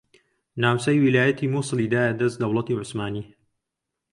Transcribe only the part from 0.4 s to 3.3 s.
ناوچەی ویلایەتی موسڵی دایە دەست دەوڵەتی عوسمانی